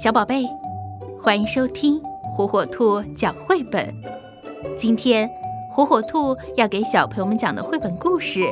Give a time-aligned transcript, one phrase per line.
[0.00, 0.48] 小宝贝，
[1.20, 3.92] 欢迎收听火火兔讲绘本。
[4.76, 5.28] 今天，
[5.72, 8.44] 火火兔要给小朋友们讲的绘本故事，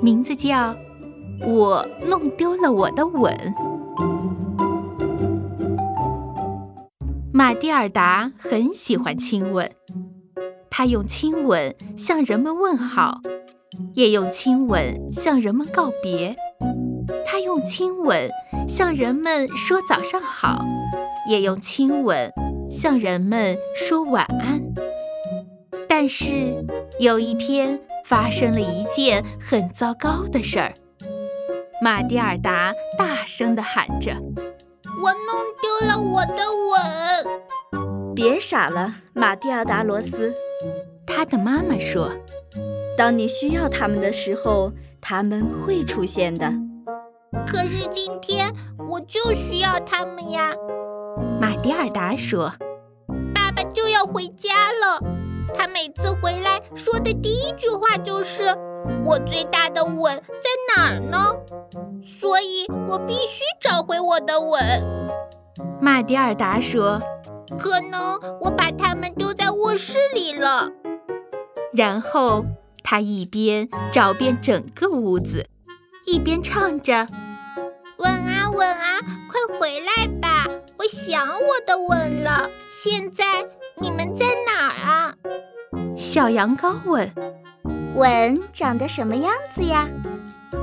[0.00, 0.72] 名字叫
[1.46, 3.36] 《我弄丢了我的吻》。
[7.30, 9.70] 马蒂尔达很喜欢亲吻，
[10.70, 13.20] 他用亲吻向人们问好，
[13.92, 16.34] 也用亲吻向人们告别。
[17.26, 18.30] 他用亲吻
[18.66, 20.64] 向人们说早上好。
[21.26, 22.32] 也用亲吻
[22.70, 24.62] 向人们说晚安。
[25.88, 26.64] 但是
[26.98, 30.74] 有一天发生了一件很糟糕的事儿，
[31.82, 34.12] 马蒂尔达大声地喊着
[35.02, 35.20] ：“我弄
[35.62, 40.34] 丢了我的吻！”别傻了，马蒂尔达罗斯。
[41.06, 42.12] 他的妈妈说
[42.96, 46.52] ：“当你需要他们的时候，他们会出现的。”
[47.46, 48.52] 可是今天
[48.88, 50.52] 我就需要他们呀。
[51.66, 52.52] 马蒂尔达说
[53.34, 55.00] ：“爸爸就要回家了，
[55.52, 58.44] 他每次回来说的第一句话就是
[59.04, 61.34] ‘我最大的吻在哪儿呢？’
[62.06, 64.62] 所以我必须找回我的吻。”
[65.82, 67.00] 马迪尔达说
[67.58, 70.70] ：“可能我把它们丢在卧室里了。”
[71.74, 72.44] 然后
[72.84, 75.48] 他一边找遍整个屋子，
[76.06, 77.08] 一边唱着
[81.46, 83.24] ：“我的吻了，现在
[83.76, 85.14] 你们在哪儿啊？
[85.96, 87.12] 小羊羔问。
[87.94, 89.88] 吻长得什么样子呀？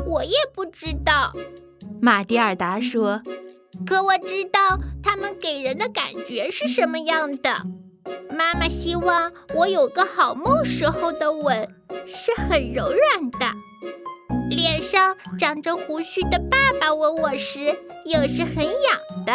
[0.06, 1.32] 我也不知道。
[2.02, 3.22] 马蒂尔达说。
[3.88, 7.50] 可我知道它们给人的感觉是什么样的。
[8.30, 11.68] 妈妈希望我有个好梦时候的吻
[12.06, 13.48] 是很柔软的。
[14.50, 17.76] 脸上长着胡须的爸爸吻我时，
[18.06, 19.34] 又是很痒的。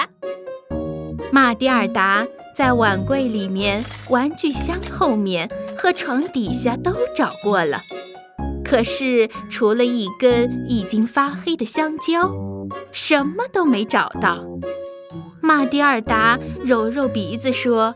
[1.40, 7.78] 马蒂尔达在碗柜里面、玩具箱后面和床底下都找过了，
[8.64, 12.32] 可是除了一根已经发黑的香蕉，
[12.90, 14.44] 什么都没找到。
[15.40, 17.94] 马蒂尔达揉揉鼻子说：“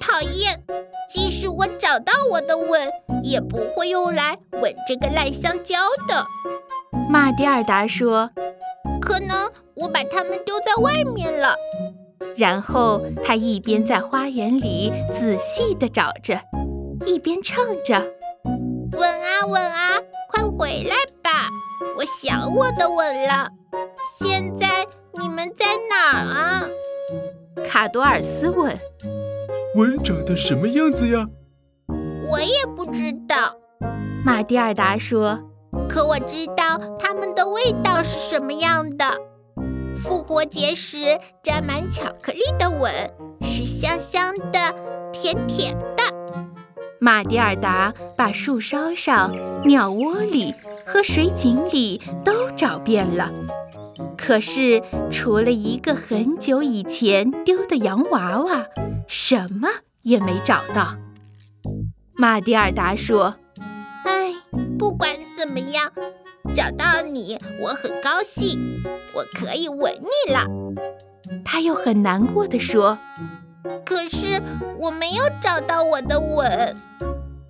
[0.00, 0.64] 讨厌！
[1.14, 2.88] 即使我找到我的吻，
[3.22, 5.76] 也不会用来吻这个烂香蕉
[6.08, 6.24] 的。”
[7.12, 8.30] 马蒂尔达说
[9.02, 11.54] ：“可能我把它们丢在外面了。”
[12.36, 16.40] 然后他一边在花园里仔细地找着，
[17.06, 17.94] 一边唱着
[18.92, 19.98] ：“吻啊吻啊，
[20.30, 21.48] 快回来吧！
[21.96, 23.48] 我想我的吻了。
[24.18, 24.66] 现在
[25.12, 26.64] 你们在哪儿啊？”
[27.68, 28.76] 卡多尔斯问
[29.76, 31.28] ：“吻长得什么样子呀？”
[32.30, 33.36] 我也不知道。
[34.24, 35.38] 马蒂尔达说
[35.88, 39.04] ：“可我知道它们的味道是什么样的。”
[40.04, 42.92] 复活节时沾满巧克力的吻
[43.40, 46.04] 是香香的、甜甜的。
[47.00, 49.34] 马蒂尔达把树梢上、
[49.64, 50.54] 鸟窝里
[50.84, 53.32] 和水井里都找遍了，
[54.18, 58.66] 可是除了一个很久以前丢的洋娃娃，
[59.08, 59.68] 什么
[60.02, 60.96] 也没找到。
[62.12, 63.36] 马蒂尔达说
[64.04, 64.34] ：“哎，
[64.78, 65.90] 不管怎么样。”
[66.54, 68.73] 找到你，我很高兴，
[69.14, 70.46] 我可以吻你了。
[71.44, 72.98] 他又很难过的说
[73.84, 74.42] ：“可是
[74.78, 76.76] 我没有找到我的吻。”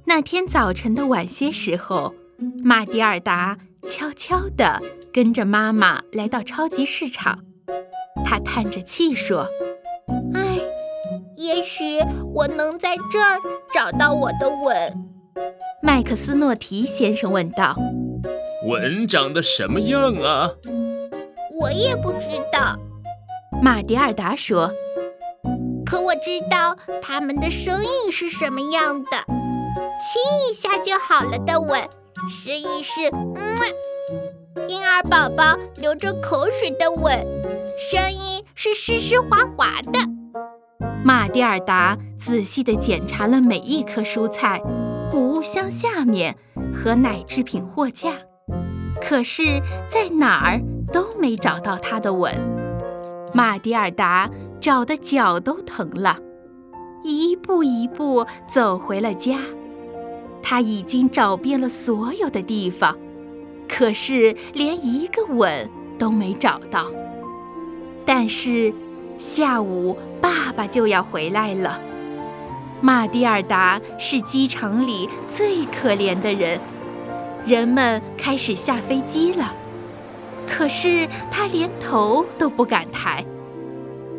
[0.06, 2.14] 那天早晨的晚些时候，
[2.62, 4.80] 马蒂尔达悄悄地
[5.12, 7.40] 跟着妈妈来到超级市场。
[8.24, 9.48] 他叹着气说
[10.34, 10.60] ：“唉，
[11.36, 11.98] 也许
[12.34, 13.38] 我能在这儿
[13.72, 15.10] 找到我的吻。”
[15.82, 17.76] 麦克斯诺提先生问道。
[18.66, 20.52] 吻长得什么样啊？
[21.60, 22.76] 我也不知道。
[23.62, 24.72] 马蒂尔达说
[25.86, 29.10] ：“可我知道它们的声音是什么样的。
[30.00, 31.80] 亲一下就好了的吻，
[32.28, 33.08] 试一试。
[33.12, 37.26] 嗯，婴儿宝宝流着口水的吻，
[37.90, 40.00] 声音是湿湿滑滑的。”
[41.04, 44.60] 马蒂尔达仔细地检查了每一颗蔬菜、
[45.10, 46.36] 谷物箱下面
[46.74, 48.10] 和奶制品货架。
[49.00, 50.60] 可是，在哪儿
[50.94, 52.32] 都没找到他的吻。
[53.32, 54.30] 马蒂尔达
[54.60, 56.18] 找的脚都疼了，
[57.02, 59.40] 一步一步走回了家。
[60.40, 62.96] 他已经找遍了所有的地方，
[63.68, 65.68] 可是连一个吻
[65.98, 66.86] 都没找到。
[68.06, 68.72] 但是，
[69.18, 71.80] 下午爸爸就要回来了。
[72.80, 76.60] 马蒂尔达是机场里最可怜的人。
[77.44, 79.52] 人们开始下飞机了，
[80.56, 83.24] 可是他连头都不敢抬。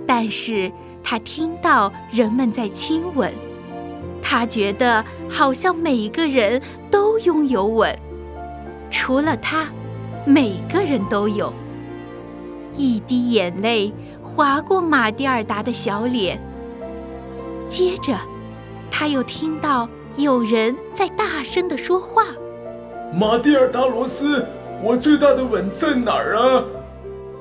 [0.06, 0.70] 但是
[1.02, 3.34] 他听到人们在亲吻，
[4.22, 6.62] 他觉得好像每个人
[6.92, 7.98] 都拥有吻，
[8.92, 9.68] 除了他，
[10.26, 11.54] 每个人都有。
[12.76, 16.38] 一滴眼泪划过马蒂尔达的小脸，
[17.66, 18.18] 接着，
[18.92, 19.88] 他又听到
[20.18, 22.26] 有人在大声地说话
[23.18, 24.46] ：“马蒂尔达罗斯，
[24.84, 26.64] 我最大的吻在哪儿啊？”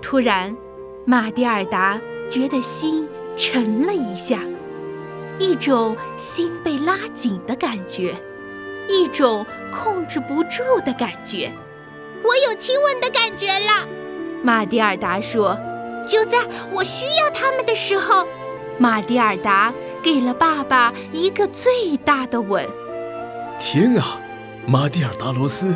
[0.00, 0.54] 突然，
[1.06, 4.40] 马蒂尔达觉得心沉了一下，
[5.38, 8.14] 一种心被拉紧的感觉，
[8.88, 11.50] 一种控制不住的感觉。
[12.22, 13.88] 我有亲吻的感觉了。
[14.42, 15.58] 马蒂尔达说
[16.06, 16.38] ：“就在
[16.70, 18.26] 我需要他们的时候，
[18.78, 19.72] 马蒂尔达
[20.02, 22.66] 给了爸爸一个最大的吻。
[23.58, 24.20] 天啊，
[24.66, 25.74] 马蒂尔达罗斯，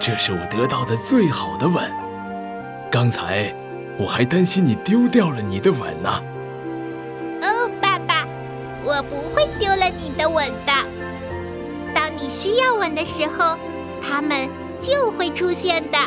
[0.00, 1.90] 这是我得到的最好的吻。
[2.90, 3.54] 刚才
[3.98, 6.22] 我还担心你丢掉了你的吻呢。
[7.42, 8.26] 哦，爸爸，
[8.84, 10.72] 我不会丢了你的吻的。
[11.94, 13.58] 当你需要吻的时候，
[14.00, 14.48] 他们
[14.78, 15.98] 就会出现的。”